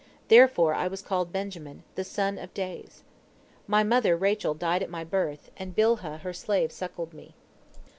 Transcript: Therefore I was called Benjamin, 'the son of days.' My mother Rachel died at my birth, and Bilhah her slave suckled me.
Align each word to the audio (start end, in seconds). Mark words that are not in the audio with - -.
Therefore 0.29 0.73
I 0.73 0.87
was 0.87 1.03
called 1.03 1.31
Benjamin, 1.31 1.83
'the 1.93 2.03
son 2.05 2.39
of 2.39 2.55
days.' 2.55 3.03
My 3.67 3.83
mother 3.83 4.17
Rachel 4.17 4.55
died 4.55 4.81
at 4.81 4.89
my 4.89 5.03
birth, 5.03 5.51
and 5.57 5.75
Bilhah 5.75 6.21
her 6.21 6.33
slave 6.33 6.71
suckled 6.71 7.13
me. 7.13 7.35